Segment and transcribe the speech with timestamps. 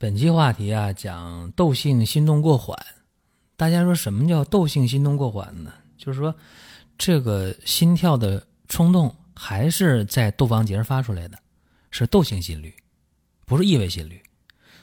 [0.00, 2.78] 本期话题啊，讲窦性心动过缓。
[3.56, 5.72] 大家说什么叫窦性心动过缓呢？
[5.96, 6.32] 就是说，
[6.96, 11.36] 这个心跳的冲动还是在窦房结发出来的，
[11.90, 12.72] 是窦性心律，
[13.44, 14.22] 不是异位心律。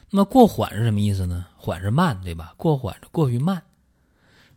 [0.10, 1.46] 那么过缓是什么意思呢？
[1.56, 2.54] 缓是慢，对吧？
[2.58, 3.64] 过缓是过于慢。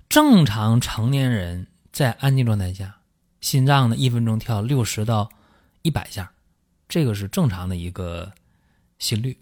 [0.08, 2.98] 正常成年人在安静状态下，
[3.40, 5.28] 心脏呢一分钟跳六十到
[5.82, 6.32] 一百下，
[6.88, 8.32] 这个是正常的一个
[8.98, 9.38] 心率。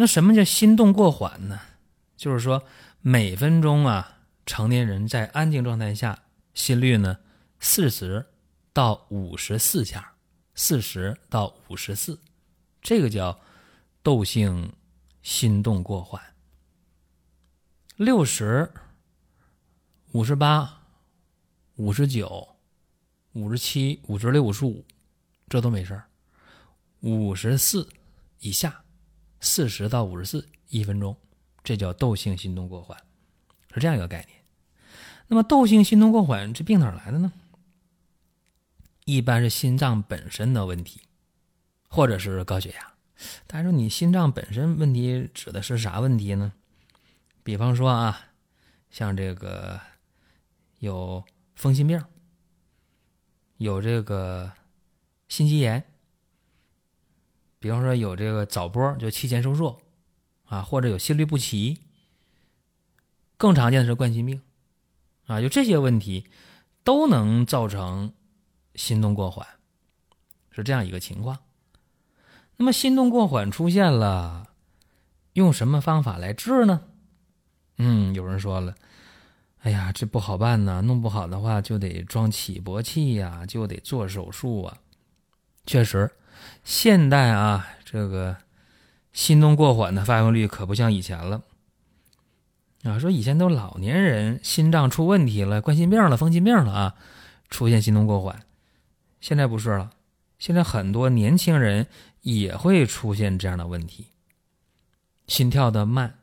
[0.00, 1.60] 那什么叫心动过缓呢？
[2.16, 2.62] 就是说
[3.00, 6.22] 每分钟啊，成年人在安静状态下
[6.54, 7.18] 心率呢
[7.58, 8.24] 四十
[8.72, 10.14] 到五十四下，
[10.54, 12.20] 四十到五十四，
[12.80, 13.40] 这个叫
[14.04, 14.72] 窦性
[15.20, 16.22] 心动过缓。
[17.96, 18.72] 六十、
[20.12, 20.80] 五十八、
[21.74, 22.56] 五十九、
[23.32, 24.86] 五十七、五十六、五十五，
[25.48, 26.04] 这都没事儿。
[27.00, 27.88] 五十四
[28.38, 28.84] 以下。
[29.40, 31.16] 四十到五十四一分钟，
[31.62, 32.98] 这叫窦性心动过缓，
[33.72, 34.38] 是这样一个概念。
[35.28, 37.32] 那么窦性心动过缓这病哪来的呢？
[39.04, 41.02] 一般是心脏本身的问题，
[41.88, 42.94] 或者是高血压。
[43.46, 46.52] 大家说你心脏本身问题指的是啥问题呢？
[47.42, 48.28] 比方说啊，
[48.90, 49.80] 像这个
[50.78, 52.02] 有风心病，
[53.56, 54.52] 有这个
[55.28, 55.84] 心肌炎。
[57.60, 59.80] 比方说有这个早搏，就期前收缩，
[60.46, 61.80] 啊，或者有心律不齐，
[63.36, 64.40] 更常见的是冠心病，
[65.26, 66.26] 啊，就这些问题
[66.84, 68.12] 都能造成
[68.76, 69.46] 心动过缓，
[70.50, 71.38] 是这样一个情况。
[72.56, 74.50] 那么心动过缓出现了，
[75.32, 76.82] 用什么方法来治呢？
[77.78, 78.74] 嗯，有人说了，
[79.62, 84.78] 哎呀，这不好办呐，弄不好的话就得装起搏器呀，就得做手术啊，
[85.66, 86.08] 确实。
[86.64, 88.36] 现代啊，这个
[89.12, 91.42] 心动过缓的发病率可不像以前了
[92.84, 92.98] 啊。
[92.98, 96.94] 说以前都老年人心脏出问题了，冠心病了，风心病了啊，
[97.50, 98.42] 出现心动过缓。
[99.20, 99.90] 现在不是了，
[100.38, 101.86] 现在很多年轻人
[102.22, 104.06] 也会出现这样的问题，
[105.26, 106.18] 心跳的慢，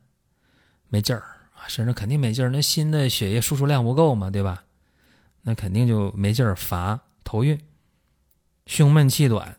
[0.88, 1.20] 没劲儿
[1.54, 2.50] 啊，甚至肯定没劲儿。
[2.50, 4.62] 那心的血液输出量不够嘛，对吧？
[5.42, 7.60] 那肯定就没劲儿，乏、头晕、
[8.64, 9.56] 胸闷气短。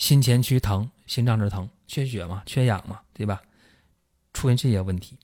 [0.00, 3.42] 心前区疼，心脏这疼，缺血嘛，缺氧嘛，对吧？
[4.32, 5.18] 出现这些问题，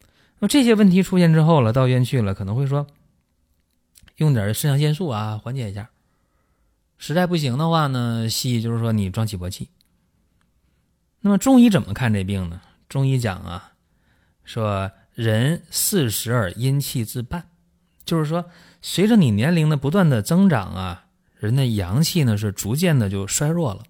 [0.00, 2.88] 那么这些问题出现之后了，到医院去了，可能会说
[4.16, 5.90] 用点肾上腺素啊，缓解一下。
[6.98, 9.68] 实在不行的话呢，西医就是说你装起搏器。
[11.20, 12.60] 那么中医怎么看这病呢？
[12.88, 13.74] 中医讲啊，
[14.42, 17.48] 说人四十而阴气自半，
[18.04, 18.50] 就是说
[18.82, 21.06] 随着你年龄的不断的增长啊，
[21.36, 23.84] 人的阳气呢是逐渐的就衰弱了。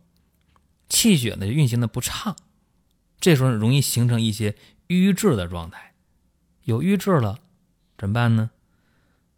[0.90, 2.36] 气血呢运行的不畅，
[3.18, 4.54] 这时候容易形成一些
[4.88, 5.94] 瘀滞的状态。
[6.64, 7.38] 有瘀滞了，
[7.96, 8.50] 怎么办呢？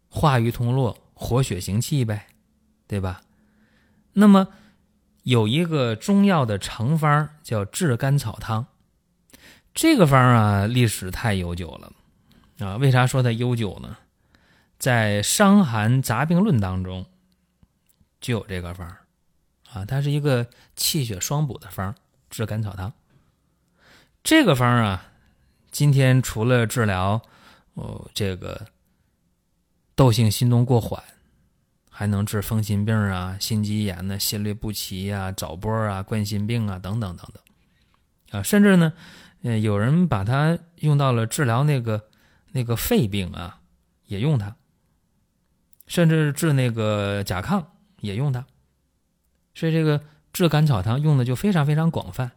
[0.09, 2.27] 化瘀通络，活血行气呗，
[2.87, 3.21] 对吧？
[4.13, 4.49] 那么
[5.23, 8.67] 有一个中药的成方叫炙甘草汤，
[9.73, 11.93] 这个方啊历史太悠久了
[12.59, 12.75] 啊。
[12.77, 13.97] 为啥说它悠久呢？
[14.77, 17.05] 在《伤寒杂病论》当中
[18.19, 18.97] 就有这个方。
[19.73, 21.93] 啊，它是一个气血双补的方，
[22.29, 22.93] 治甘草汤。
[24.23, 25.11] 这个方啊，
[25.71, 27.21] 今天除了治疗
[27.73, 28.67] 哦这个
[29.95, 31.03] 窦性心动过缓，
[31.89, 38.39] 还能治风心病啊、心肌炎呢、心律不齐啊、早搏啊、冠心病啊等等等等。
[38.39, 38.93] 啊，甚至呢，
[39.41, 42.09] 呃，有人把它用到了治疗那个
[42.51, 43.59] 那个肺病啊，
[44.05, 44.55] 也用它。
[45.85, 47.65] 甚至治那个甲亢
[47.99, 48.45] 也用它。
[49.55, 52.31] 所以这个炙甘草汤用的就非常非常广泛。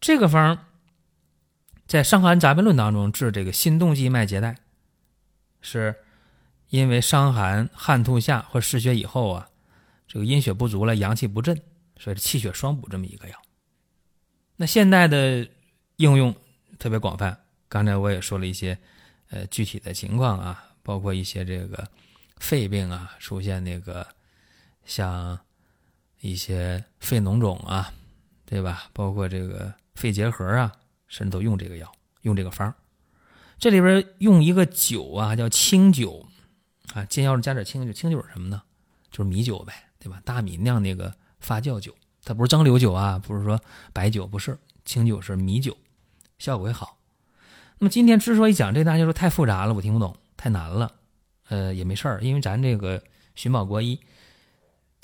[0.00, 0.66] 这个方
[1.86, 4.56] 在《伤寒杂病论》当中治这个心动悸脉结带，
[5.60, 5.96] 是
[6.68, 9.48] 因为伤寒汗吐下或失血以后啊，
[10.06, 11.60] 这个阴血不足了，阳气不振，
[11.98, 13.42] 所以气血双补这么一个药。
[14.56, 15.48] 那现代的
[15.96, 16.34] 应用
[16.78, 17.36] 特别广泛。
[17.68, 18.78] 刚才我也说了一些
[19.30, 21.88] 呃具体的情况啊，包括一些这个
[22.36, 24.06] 肺病啊出现那个
[24.84, 25.38] 像。
[26.30, 27.92] 一些肺脓肿啊，
[28.46, 28.84] 对吧？
[28.94, 30.72] 包括这个肺结核啊，
[31.06, 31.92] 甚至都用这个药，
[32.22, 32.74] 用这个方
[33.58, 36.26] 这里边用一个酒啊，叫清酒
[36.94, 37.92] 啊，煎药加点清酒。
[37.92, 38.62] 清酒是什么呢？
[39.10, 40.20] 就是米酒呗，对吧？
[40.24, 41.94] 大米酿那个发酵酒，
[42.24, 43.60] 它不是蒸馏酒啊，不是说
[43.92, 45.76] 白酒，不是清酒是米酒，
[46.38, 46.96] 效果会好。
[47.78, 50.90] 那么今天之所以讲这，大家说太复杂了，我听不懂，太难了。
[51.48, 53.02] 呃，也没事儿，因为咱这个
[53.34, 54.00] 寻宝国医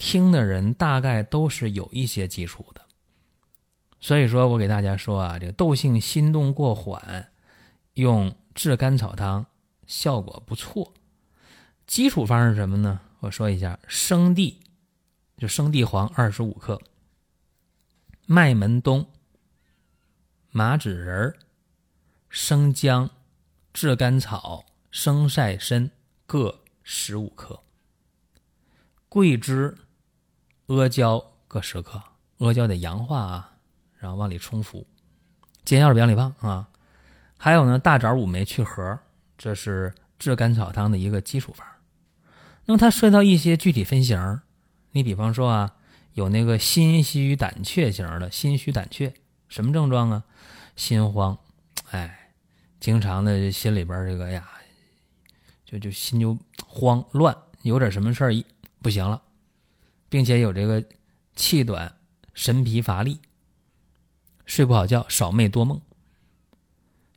[0.01, 2.81] 听的人大概都是有一些基础的，
[4.01, 7.31] 所以说我给大家说啊，这个窦性心动过缓，
[7.93, 9.45] 用炙甘草汤
[9.87, 10.95] 效果不错。
[11.87, 12.99] 基础方是什么呢？
[13.21, 14.61] 我说一下：生地，
[15.37, 16.81] 就生地黄二十五克，
[18.25, 19.07] 麦门冬、
[20.51, 21.37] 麻子仁、
[22.31, 23.11] 生姜、
[23.75, 25.91] 炙甘草、生晒参。
[26.27, 27.61] 各十五克，
[29.09, 29.77] 桂枝、
[30.71, 32.01] 阿胶各十克。
[32.39, 33.53] 阿胶得阳化啊，
[33.99, 34.87] 然后往里冲服。
[35.65, 36.69] 煎药是两里棒啊。
[37.37, 38.99] 还有呢，大枣、五枚去核，
[39.37, 41.67] 这是炙甘草汤的一个基础方。
[42.67, 44.41] 那么它涉及到一些具体分型，
[44.93, 45.75] 你比方说啊，
[46.13, 49.13] 有那个心虚胆怯型的，心虚胆怯
[49.49, 50.25] 什么症状啊？
[50.77, 51.37] 心慌，
[51.91, 52.31] 哎，
[52.79, 54.49] 经常的心里边这个呀。
[55.65, 58.45] 就就心就慌乱，有点什么事儿
[58.83, 59.23] 不行了，
[60.11, 60.85] 并且有这个
[61.35, 61.97] 气短、
[62.35, 63.21] 神疲乏力、
[64.45, 65.81] 睡不好觉、少寐多梦。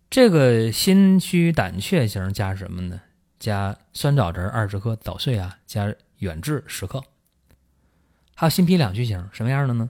[0.10, 3.02] 这个心虚胆怯型加什么呢？
[3.40, 7.04] 加酸枣仁二十克捣碎啊，加远志十克。
[8.36, 9.90] 还有心脾两虚型，什么样的呢？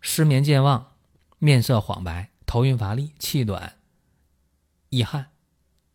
[0.00, 0.92] 失眠健忘、
[1.38, 3.76] 面色黄白、头晕乏力、气短、
[4.90, 5.30] 易汗、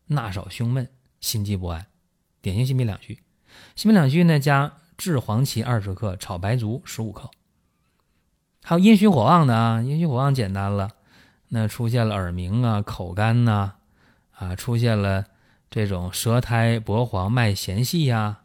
[0.08, 0.90] 纳少胸闷。
[1.22, 1.88] 心悸不安，
[2.40, 3.20] 典型心脾两虚。
[3.76, 7.30] 心脾两虚呢，加炙黄芪二十克，炒白术十五克。
[8.64, 10.92] 还有阴虚火旺的啊，阴虚火旺简单了，
[11.50, 13.74] 那出现了耳鸣啊、口干呐，
[14.32, 15.26] 啊，出现了
[15.70, 18.40] 这种舌苔薄黄、脉弦细呀，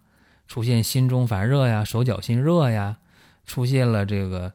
[0.46, 2.98] 出现心中烦热呀、手脚心热呀，
[3.46, 4.52] 出现了这个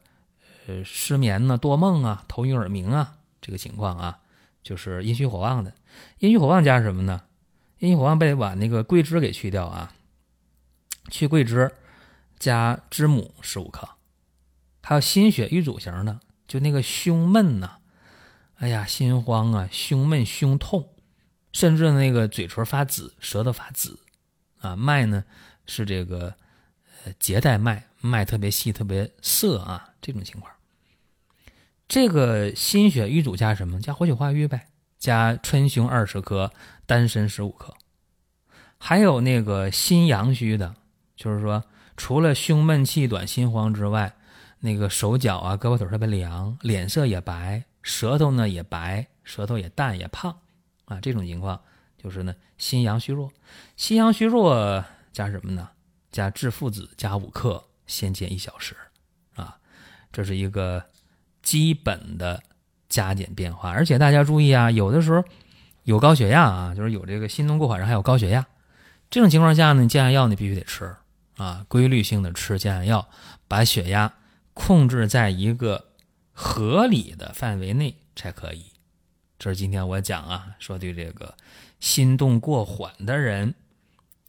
[0.67, 4.19] 呃失眠呢、多梦啊、头晕耳鸣啊，这个情况啊，
[4.61, 5.73] 就是阴虚火旺的。
[6.19, 7.23] 阴虚火旺加什么呢？
[7.79, 9.93] 阴虚火旺，被把那个桂枝给去掉啊，
[11.09, 11.71] 去桂枝，
[12.37, 13.89] 加知母十五克，
[14.81, 17.77] 还有心血瘀阻型的，就那个胸闷呐，
[18.55, 20.89] 哎呀，心慌啊，胸闷胸痛，
[21.51, 23.99] 甚至那个嘴唇发紫，舌头发紫，
[24.59, 25.23] 啊，脉呢
[25.65, 26.35] 是这个
[27.03, 30.51] 呃结带脉，脉特别细，特别涩啊，这种情况，
[31.87, 33.79] 这个心血瘀阻加什么？
[33.79, 34.67] 加活血化瘀呗。
[34.97, 36.51] 加春雄二十克，
[36.87, 37.75] 丹参十五克，
[38.79, 40.73] 还有那个心阳虚的，
[41.15, 41.63] 就是说
[41.97, 44.13] 除了胸闷气短、心慌之外，
[44.59, 50.37] 那个手脚啊、胳膊腿特别凉，脸色也白，舌头呢也白，舌头也淡也胖
[50.85, 51.61] 啊，这种情况
[51.97, 53.31] 就是呢心阳虚弱。
[53.75, 54.83] 心阳虚弱
[55.13, 55.69] 加什么呢？
[56.11, 58.75] 加炙附子加五克，先煎一小时
[59.35, 59.57] 啊，
[60.11, 60.85] 这是一个
[61.41, 62.41] 基本的。
[62.87, 65.21] 加减变化，而且大家注意啊，有的时候
[65.83, 68.45] 有高血压啊，就是有这个心动过缓上还有高血压，
[69.09, 70.95] 这种情况下呢，降压药你必须得吃
[71.37, 73.09] 啊，规律性的吃降压药，
[73.47, 74.13] 把血压
[74.53, 75.91] 控制在一个
[76.31, 78.65] 合理的范围内才可以。
[79.37, 81.35] 这是今天我讲啊，说对这个
[81.79, 83.53] 心动过缓的人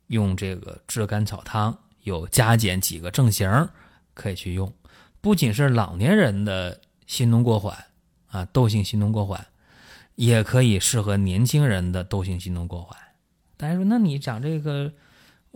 [0.08, 3.68] 用这个炙甘草汤有加减几个症型
[4.14, 4.72] 可以去用，
[5.20, 7.84] 不仅是老年人的心动过缓。
[8.28, 9.46] 啊，窦性心动过缓，
[10.16, 12.98] 也可以适合年轻人的窦性心动过缓。
[13.56, 14.92] 大家说，那你讲这个，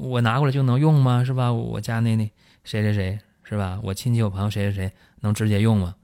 [0.01, 1.23] 我拿过来就能用吗？
[1.23, 1.53] 是吧？
[1.53, 2.25] 我家那那
[2.65, 3.79] 谁谁谁是吧？
[3.83, 5.95] 我亲戚我朋友谁谁谁能直接用吗？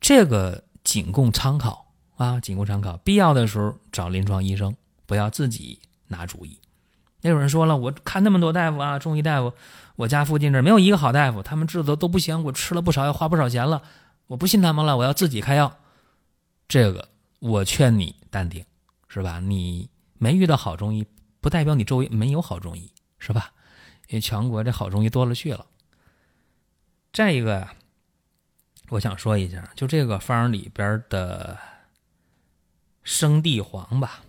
[0.00, 2.96] 这个仅供参考啊，仅供参考。
[2.98, 4.76] 必要的时候找临床医生，
[5.06, 6.60] 不要自己拿主意。
[7.22, 9.52] 那有人说了，我看那么多大夫啊，中医大夫，
[9.96, 13.82] 我家附近这没有一个好大夫，他们治的都不行，我吃了不少，要花不少钱了，
[14.28, 15.76] 我不信他们了，我要自己开药。
[16.68, 17.08] 这个
[17.40, 18.64] 我劝你淡定，
[19.08, 19.40] 是吧？
[19.40, 19.88] 你
[20.18, 21.04] 没遇到好中医，
[21.40, 22.92] 不代表你周围没有好中医，
[23.24, 23.52] 是吧？
[24.08, 25.64] 因为全国这好中医多了去了。
[27.12, 27.74] 再一个呀，
[28.90, 31.58] 我想说一下，就这个方里边的
[33.02, 34.20] 生地黄吧，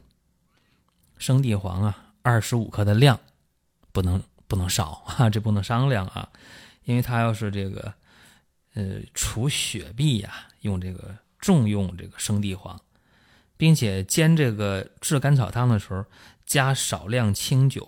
[1.17, 3.19] 生地黄啊，二十五克的量
[3.91, 6.29] 不能不能少啊，这不能商量啊，
[6.85, 7.93] 因为它要是这个
[8.75, 11.15] 呃除血闭呀，用这个。
[11.37, 12.81] 重用这个生地黄，
[13.55, 16.03] 并且煎这个炙甘草汤的时候
[16.43, 17.87] 加少量清酒，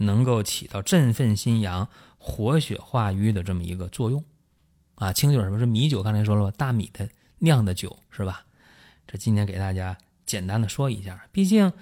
[0.00, 1.88] 能够起到振奋心阳、
[2.18, 4.22] 活血化瘀的这么一个作用。
[4.96, 6.02] 啊，清酒什么是米酒？
[6.02, 8.44] 刚才说了，大米的酿的酒，是吧？
[9.06, 11.72] 这今天给大家简单的说一下，毕竟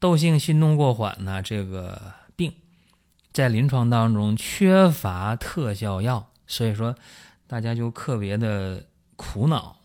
[0.00, 2.52] 窦性心动过缓呢这个病
[3.32, 6.94] 在临床当中缺乏特效药，所以说
[7.46, 8.84] 大家就特别的
[9.16, 9.76] 苦恼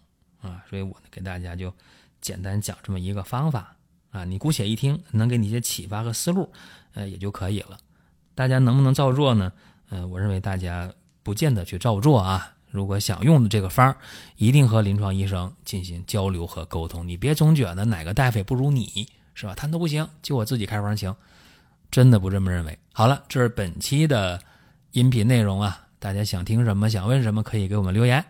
[0.42, 1.74] 啊，所以我呢给大家就
[2.20, 3.76] 简单讲这么一个方法
[4.12, 6.52] 啊，你姑且一听，能给你一些启发和思路，
[6.94, 7.78] 呃也就可以了。
[8.36, 9.52] 大家能不能照做呢？
[9.90, 10.92] 呃，我认为大家
[11.24, 12.54] 不见得去照做啊。
[12.72, 13.98] 如果想用的这个方儿，
[14.38, 17.08] 一定和临床医生进行交流和沟通。
[17.08, 19.56] 你别总觉得哪个大夫也不如你，是吧？
[19.56, 21.16] 他都不行，就我自己开方行，
[21.90, 22.78] 真的不这么认为。
[22.94, 24.40] 好了，这是本期的
[24.92, 25.88] 音频内容啊。
[25.98, 28.24] 大家想听什么，想问什么，可以给我们留言。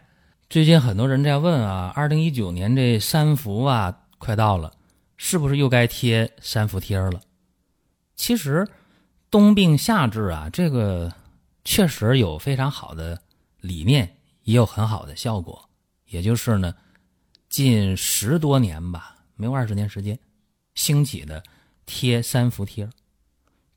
[0.49, 4.71] 最近很多人在问啊，二零一九年这三伏啊快到了，
[5.19, 7.21] 是不是又该贴三伏贴了？
[8.15, 8.65] 其实。
[9.31, 11.13] 冬病夏治啊，这个
[11.63, 13.21] 确实有非常好的
[13.59, 15.69] 理念，也有很好的效果。
[16.07, 16.73] 也就是呢，
[17.47, 20.17] 近十多年吧，没有二十年时间，
[20.73, 21.43] 兴起的
[21.85, 22.89] 贴三伏贴。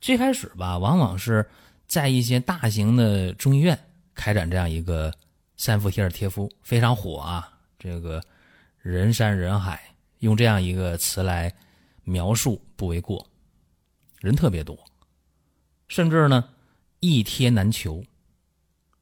[0.00, 1.46] 最开始吧，往往是
[1.86, 3.78] 在一些大型的中医院
[4.14, 5.12] 开展这样一个
[5.58, 7.52] 三伏贴的贴敷，非常火啊。
[7.78, 8.22] 这个
[8.78, 9.91] 人山人海，
[10.22, 11.52] 用这样一个词来
[12.04, 13.26] 描述不为过，
[14.20, 14.78] 人特别多。
[15.88, 16.48] 甚至呢，
[17.00, 18.04] 一贴难求。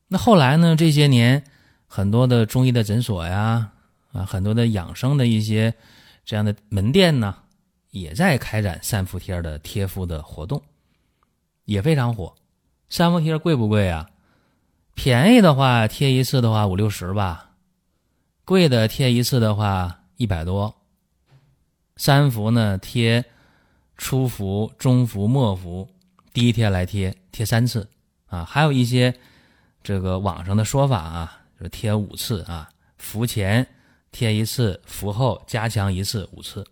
[0.08, 0.74] 那后来呢？
[0.74, 1.44] 这些年，
[1.86, 3.72] 很多的中医的诊所呀，
[4.12, 5.74] 啊，很多的养生的一些
[6.24, 7.36] 这样的门店呢，
[7.90, 10.62] 也在开展三伏贴的贴敷的活动，
[11.66, 12.34] 也非常火。
[12.88, 14.08] 三伏贴贵不贵啊？
[14.94, 17.50] 便宜的话贴一次的话五六十吧，
[18.46, 20.79] 贵的贴一次的话一百多。
[22.00, 23.22] 三伏呢，贴
[23.98, 25.86] 初伏、中伏、末伏。
[26.32, 27.86] 第一天来贴贴三次
[28.28, 29.14] 啊，还有一些
[29.82, 33.66] 这个网上的说法啊，就贴五次啊，伏前
[34.10, 36.66] 贴一次，伏后加强一次，五次。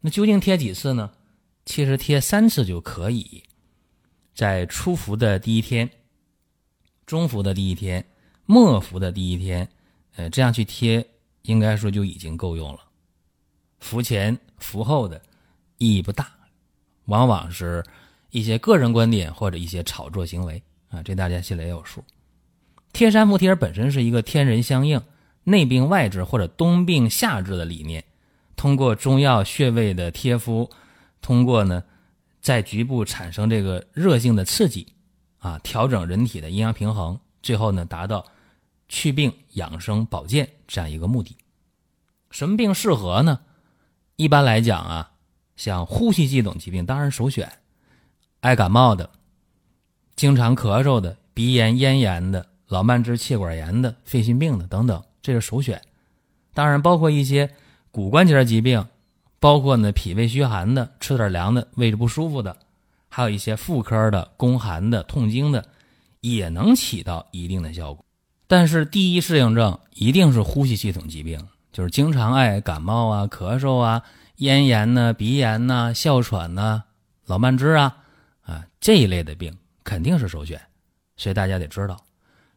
[0.00, 1.10] 那究竟贴几次呢？
[1.66, 3.44] 其实贴三次就可以，
[4.34, 5.90] 在初伏的第一天、
[7.04, 8.02] 中伏的第一天、
[8.46, 9.68] 末伏的第一天，
[10.16, 11.06] 呃，这样去贴，
[11.42, 12.80] 应该说就已经够用了。
[13.82, 15.20] 伏前、伏后的
[15.76, 16.32] 意义不大，
[17.04, 17.84] 往往是。
[18.34, 22.02] 一些个人观点或者一些炒作行为啊，这大家心里也有数。
[22.90, 25.02] 贴三伏贴本身是一个天人相应、
[25.44, 28.02] 内病外治或者冬病夏治的理念，
[28.56, 30.70] 通过中药穴位的贴敷，
[31.20, 31.84] 通过呢
[32.40, 34.86] 在局部产生这个热性的刺激
[35.36, 38.24] 啊，调整人体的阴阳平衡，最后呢达到
[38.88, 41.36] 祛病养生保健这样一个目的。
[42.30, 43.40] 什么病适合呢？
[44.22, 45.10] 一般来讲啊，
[45.56, 47.50] 像呼吸系统疾病当然首选。
[48.38, 49.10] 爱感冒的、
[50.14, 55.82] 经常咳嗽的、鼻炎、咽炎的、老慢支、气管炎的、肺心病的等等，这是首选。
[56.54, 57.50] 当然，包括一些
[57.90, 58.86] 骨关节疾病，
[59.40, 62.56] 包括呢脾胃虚寒的、吃点凉的、胃着不舒服的，
[63.08, 65.66] 还有一些妇科的、宫寒的、痛经的，
[66.20, 68.04] 也能起到一定的效果。
[68.46, 74.02] 但是，第一适应症一定是呼吸系统疾病，就是经常爱感冒啊、咳嗽啊、
[74.36, 76.84] 咽炎呢、鼻炎呐、哮喘呐、
[77.26, 77.96] 老慢支啊。
[78.42, 80.60] 啊，这一类的病肯定是首选，
[81.16, 82.04] 所以大家得知道。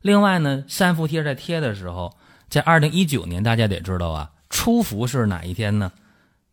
[0.02, 2.18] 另外呢，三伏贴在贴的时候，
[2.50, 5.92] 在二零一九年，大家得知道啊，初伏是哪一天呢？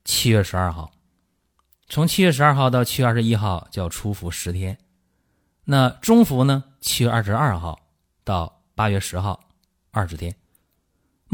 [0.04, 0.92] 七月十二号，
[1.88, 4.78] 从七月十二号到七月二十一号叫初伏十天。
[5.64, 6.64] 那中伏呢？
[6.81, 7.81] 七月二十二号
[8.25, 9.40] 到八月十号，
[9.92, 10.35] 二十天。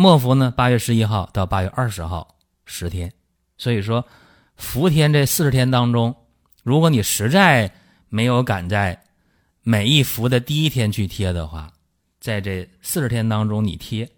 [0.00, 0.52] 末伏呢？
[0.56, 3.12] 八月十一号到八月二十号，十天。
[3.56, 4.06] 所以说，
[4.54, 6.14] 伏天这四十天当中，
[6.62, 7.68] 如果你实在
[8.08, 9.02] 没有赶在
[9.62, 11.72] 每一伏的第一天去贴的话，
[12.20, 14.08] 在这四十天当中你贴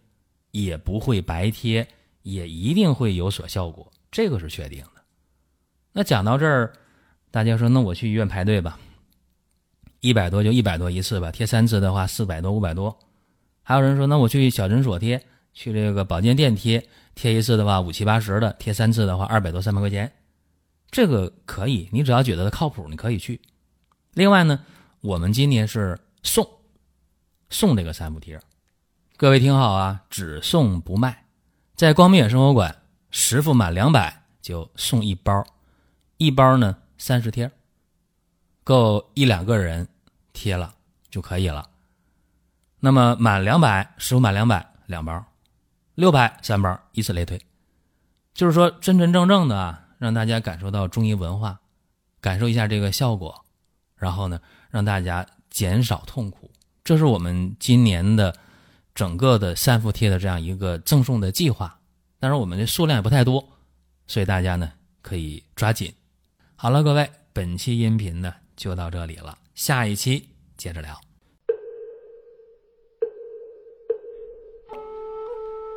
[0.51, 1.89] 也不会白贴，
[2.25, 5.01] 也一定会有所效果，这个是确定的。
[5.93, 6.75] 那讲到这儿，
[7.31, 8.79] 大家说那我去医院排队吧，
[10.01, 12.95] 一百多就一百多一次吧，贴三次的话四百多五百多。
[13.63, 20.13] 还有人说那我去小诊所贴，去这个保健店贴，贴一次的话五七八十的，贴三次的话二百多三百块钱，
[20.91, 23.41] 这个可以，你只要觉得它靠谱，你可以去。
[24.15, 24.65] 另外呢，
[25.01, 26.49] 我们今年是送
[27.49, 28.41] 送这个三伏贴，
[29.17, 31.27] 各位听好啊，只送不卖。
[31.75, 35.45] 在光明远生活馆，十副满两百就送一包，
[36.17, 37.51] 一包呢三十贴，
[38.65, 39.89] 够一两个人
[40.33, 40.75] 贴了
[41.11, 41.69] 就可以了。
[42.81, 45.25] 那么满两百，十副满两百两包，
[46.01, 47.39] 六百三包，以此类推。
[48.33, 51.61] 就是说真真正正的啊，让大家感受到中医文化，
[52.23, 53.45] 感受一下这个效果。
[53.97, 54.41] 然后呢，
[54.71, 56.51] 让大家减少痛苦，
[56.83, 58.35] 这是我们今年的
[58.95, 61.79] 整个的三伏贴的这样一个赠送的计划
[62.19, 63.47] 但是我们的数量也不太多，
[64.07, 65.93] 所以大家呢可以抓紧。
[66.57, 71.10] 好了，各位，本期音频呢就到这里了，下一期接着聊。